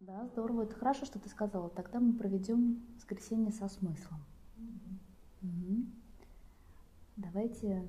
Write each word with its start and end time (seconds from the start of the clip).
Да, 0.00 0.26
здорово. 0.26 0.62
Это 0.62 0.74
хорошо, 0.74 1.04
что 1.06 1.18
ты 1.18 1.28
сказала. 1.28 1.70
Тогда 1.70 2.00
мы 2.00 2.12
проведем 2.14 2.84
воскресенье 2.96 3.52
со 3.52 3.68
смыслом. 3.68 4.24
Угу. 5.42 5.86
Давайте, 7.16 7.88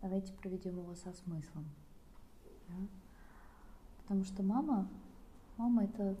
давайте 0.00 0.32
проведем 0.32 0.78
его 0.78 0.94
со 0.94 1.12
смыслом. 1.12 1.64
Да? 2.68 2.74
Потому 4.02 4.24
что 4.24 4.42
мама, 4.42 4.88
мама 5.56 5.84
это 5.84 6.16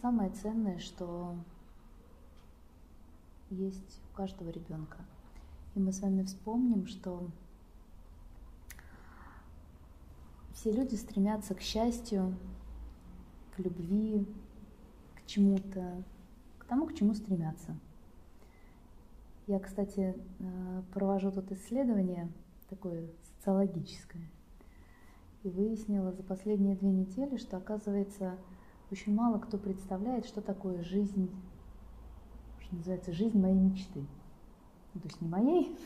самое 0.00 0.30
ценное, 0.30 0.78
что 0.78 1.36
есть 3.50 4.00
у 4.12 4.16
каждого 4.16 4.50
ребенка. 4.50 4.98
И 5.74 5.78
мы 5.78 5.92
с 5.92 6.00
вами 6.00 6.22
вспомним, 6.24 6.86
что 6.86 7.28
все 10.54 10.72
люди 10.72 10.94
стремятся 10.94 11.54
к 11.54 11.60
счастью, 11.60 12.34
любви, 13.58 14.26
к 15.16 15.26
чему-то, 15.26 16.02
к 16.58 16.64
тому, 16.64 16.86
к 16.86 16.94
чему 16.94 17.14
стремятся. 17.14 17.76
Я, 19.46 19.60
кстати, 19.60 20.14
э, 20.38 20.82
провожу 20.92 21.30
тут 21.30 21.52
исследование 21.52 22.28
такое 22.68 23.08
социологическое 23.22 24.28
и 25.44 25.48
выяснила 25.48 26.12
за 26.12 26.24
последние 26.24 26.74
две 26.74 26.90
недели, 26.90 27.36
что 27.36 27.56
оказывается 27.56 28.36
очень 28.90 29.14
мало 29.14 29.38
кто 29.38 29.58
представляет, 29.58 30.26
что 30.26 30.40
такое 30.40 30.82
жизнь, 30.82 31.30
что 32.60 32.76
называется 32.76 33.12
жизнь 33.12 33.38
моей 33.38 33.58
мечты. 33.58 34.00
Ну, 34.94 35.00
то 35.00 35.08
есть 35.08 35.20
не 35.20 35.28
моей, 35.28 35.76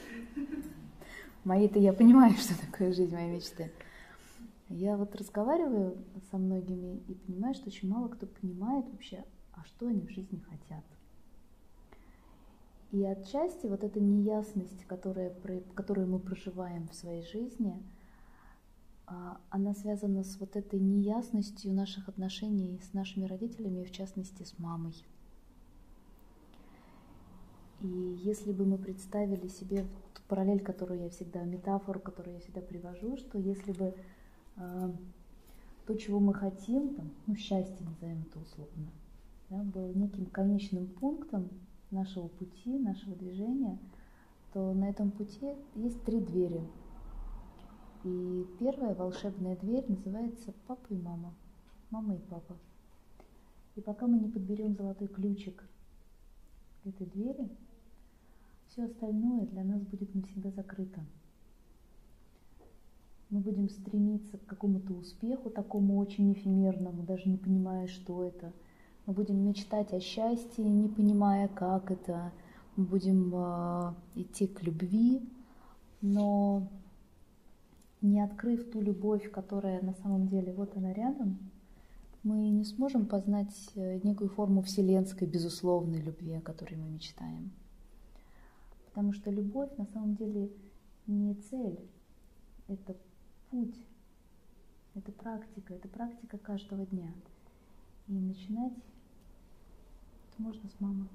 моей-то 1.45 1.79
я 1.79 1.93
понимаю, 1.93 2.33
что 2.35 2.59
такое 2.59 2.93
жизнь 2.93 3.15
моей 3.15 3.35
мечты. 3.35 3.71
Я 4.71 4.97
вот 4.97 5.17
разговариваю 5.17 5.99
со 6.31 6.39
многими 6.39 7.03
и 7.09 7.15
понимаю, 7.15 7.55
что 7.55 7.67
очень 7.67 7.89
мало 7.89 8.07
кто 8.07 8.27
понимает 8.27 8.89
вообще, 8.89 9.25
а 9.53 9.65
что 9.65 9.89
они 9.89 10.07
в 10.07 10.11
жизни 10.11 10.39
хотят. 10.39 10.85
И 12.93 13.05
отчасти 13.05 13.67
вот 13.67 13.83
эта 13.83 13.99
неясность, 13.99 14.85
которая, 14.85 15.35
которую 15.75 16.07
мы 16.07 16.21
проживаем 16.21 16.89
в 16.89 16.95
своей 16.95 17.25
жизни, 17.25 17.83
а, 19.07 19.41
она 19.51 19.75
связана 19.75 20.23
с 20.23 20.39
вот 20.39 20.55
этой 20.55 20.79
неясностью 20.79 21.73
наших 21.73 22.09
отношений 22.09 22.81
с 22.81 22.93
нашими 22.93 23.27
родителями, 23.27 23.83
в 23.83 23.91
частности 23.91 24.45
с 24.45 24.57
мамой. 24.61 24.95
И 27.81 27.89
если 28.23 28.53
бы 28.53 28.65
мы 28.65 28.79
представили 28.79 29.49
себе 29.49 29.85
ту 30.15 30.23
параллель, 30.29 30.63
которую 30.63 31.01
я 31.01 31.11
всегда, 31.11 31.43
метафору, 31.43 31.99
которую 31.99 32.35
я 32.35 32.41
всегда 32.41 32.61
привожу, 32.61 33.17
что 33.17 33.37
если 33.37 33.73
бы 33.73 33.97
то, 35.87 35.95
чего 35.97 36.21
мы 36.21 36.35
хотим, 36.35 36.95
там, 36.95 37.11
ну, 37.27 37.35
счастье 37.35 37.87
назовем 37.87 38.23
это 38.23 38.39
условно, 38.39 38.91
да, 39.49 39.63
было 39.63 39.93
неким 39.93 40.27
конечным 40.27 40.87
пунктом 40.87 41.49
нашего 41.91 42.29
пути, 42.29 42.79
нашего 42.79 43.17
движения, 43.17 43.79
то 44.53 44.73
на 44.73 44.89
этом 44.89 45.11
пути 45.11 45.55
есть 45.75 46.03
три 46.05 46.21
двери. 46.21 46.63
И 48.05 48.47
первая 48.59 48.95
волшебная 48.95 49.57
дверь 49.57 49.85
называется 49.89 50.55
папа 50.67 50.87
и 50.91 50.97
мама. 50.97 51.35
Мама 51.91 52.15
и 52.15 52.19
папа. 52.19 52.57
И 53.77 53.81
пока 53.81 54.07
мы 54.07 54.19
не 54.19 54.29
подберем 54.29 54.75
золотой 54.75 55.09
ключик 55.09 55.63
к 56.83 56.87
этой 56.87 57.07
двери, 57.07 57.49
все 58.69 58.85
остальное 58.85 59.47
для 59.47 59.65
нас 59.65 59.83
будет 59.83 60.15
навсегда 60.15 60.51
закрыто. 60.51 61.01
Мы 63.31 63.41
будем 63.41 63.69
стремиться 63.69 64.39
к 64.39 64.47
какому-то 64.47 64.93
успеху, 64.93 65.51
такому 65.51 65.99
очень 65.99 66.33
эфемерному, 66.33 67.05
даже 67.05 67.29
не 67.29 67.37
понимая, 67.37 67.87
что 67.87 68.25
это. 68.25 68.53
Мы 69.07 69.13
будем 69.15 69.37
мечтать 69.47 69.93
о 69.93 70.01
счастье, 70.01 70.65
не 70.65 70.89
понимая, 70.89 71.47
как 71.47 71.93
это. 71.93 72.33
Мы 72.75 72.85
будем 72.85 73.33
э, 73.33 73.95
идти 74.17 74.49
к 74.49 74.63
любви, 74.65 75.23
но 76.03 76.69
не 78.03 78.21
открыв 78.21 78.69
ту 78.71 78.81
любовь, 78.81 79.31
которая 79.31 79.81
на 79.81 79.95
самом 79.95 80.27
деле 80.27 80.53
вот 80.53 80.77
она 80.77 80.93
рядом, 80.93 81.39
мы 82.23 82.51
не 82.51 82.65
сможем 82.65 83.07
познать 83.07 83.55
э, 83.77 84.01
некую 84.03 84.29
форму 84.29 84.63
вселенской, 84.63 85.29
безусловной 85.29 86.01
любви, 86.01 86.35
о 86.35 86.41
которой 86.41 86.75
мы 86.75 86.89
мечтаем. 86.89 87.53
Потому 88.87 89.13
что 89.13 89.31
любовь 89.31 89.71
на 89.77 89.87
самом 89.87 90.17
деле 90.17 90.51
не 91.07 91.35
цель, 91.35 91.79
это 92.69 92.97
путь, 93.51 93.77
это 94.95 95.13
практика, 95.13 95.75
это 95.75 95.89
практика 95.89 96.39
каждого 96.39 96.87
дня. 96.87 97.13
И 98.09 98.13
начинать 98.13 98.73
это 98.73 100.43
можно 100.43 100.69
с 100.69 100.81
мамы. 100.81 101.09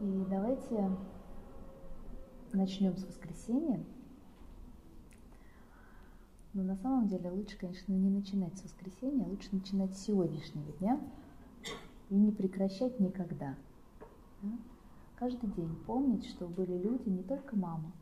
И 0.00 0.24
давайте 0.28 0.90
начнем 2.52 2.96
с 2.96 3.04
воскресенья. 3.04 3.82
Но 6.54 6.62
на 6.64 6.76
самом 6.76 7.08
деле 7.08 7.30
лучше, 7.30 7.56
конечно, 7.56 7.92
не 7.92 8.10
начинать 8.10 8.58
с 8.58 8.64
воскресенья, 8.64 9.24
а 9.24 9.28
лучше 9.28 9.48
начинать 9.52 9.96
с 9.96 10.02
сегодняшнего 10.02 10.70
дня 10.72 11.00
и 12.10 12.14
не 12.14 12.30
прекращать 12.30 13.00
никогда. 13.00 13.56
Да? 14.42 14.58
Каждый 15.16 15.50
день 15.50 15.74
помнить, 15.86 16.26
что 16.26 16.46
были 16.46 16.76
люди, 16.76 17.08
не 17.08 17.22
только 17.22 17.56
мама, 17.56 17.92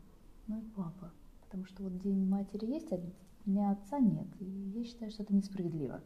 но 0.47 0.57
и 0.57 0.65
папа. 0.75 1.11
Потому 1.51 1.65
что 1.65 1.83
вот 1.83 1.99
день 1.99 2.25
матери 2.25 2.65
есть, 2.65 2.93
а 2.93 2.99
дня 3.45 3.71
отца 3.71 3.99
нет. 3.99 4.25
И 4.39 4.45
я 4.45 4.85
считаю, 4.85 5.11
что 5.11 5.23
это 5.23 5.35
несправедливо. 5.35 5.99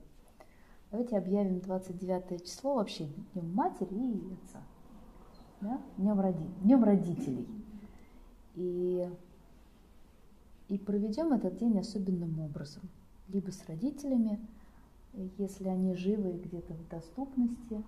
Давайте 0.90 1.18
объявим 1.18 1.60
29 1.60 2.44
число 2.44 2.74
вообще 2.74 3.06
днем 3.34 3.54
матери 3.54 3.94
и 3.94 4.34
отца. 4.34 4.64
Да? 5.62 5.80
Днем, 5.98 6.20
роди... 6.20 6.44
днем 6.64 6.84
родителей. 6.84 7.48
И 8.56 9.08
и 10.68 10.80
проведем 10.80 11.32
этот 11.32 11.58
день 11.58 11.78
особенным 11.78 12.40
образом. 12.40 12.82
Либо 13.28 13.52
с 13.52 13.64
родителями, 13.68 14.40
если 15.38 15.68
они 15.68 15.94
живы 15.94 16.32
и 16.32 16.40
где-то 16.40 16.74
в 16.74 16.88
доступности, 16.90 17.84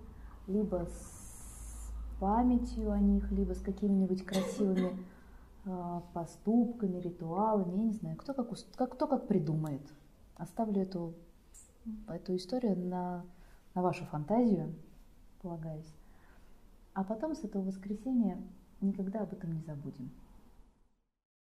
либо 0.46 0.86
с 0.86 1.92
памятью 2.20 2.92
о 2.92 3.00
них, 3.00 3.32
либо 3.32 3.54
с 3.54 3.60
какими-нибудь 3.60 4.24
красивыми 4.24 4.96
поступками, 6.14 6.98
ритуалами, 6.98 7.76
я 7.76 7.84
не 7.84 7.92
знаю, 7.92 8.16
кто 8.16 8.34
как, 8.34 8.48
как, 8.76 8.94
кто 8.94 9.06
как 9.06 9.26
придумает. 9.26 9.82
Оставлю 10.36 10.82
эту, 10.82 11.14
эту 12.06 12.36
историю 12.36 12.76
на, 12.76 13.24
на 13.74 13.82
вашу 13.82 14.04
фантазию, 14.06 14.74
полагаюсь. 15.42 15.92
А 16.94 17.04
потом 17.04 17.34
с 17.34 17.44
этого 17.44 17.64
воскресенья 17.64 18.40
никогда 18.80 19.20
об 19.20 19.32
этом 19.32 19.52
не 19.52 19.60
забудем. 19.62 20.10